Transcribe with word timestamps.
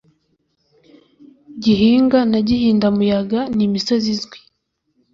Gihinga 1.63 2.19
na 2.31 2.39
Gihindamuyaga 2.47 3.39
ni 3.55 3.63
imisozi 3.67 4.07
izwi 4.15 4.37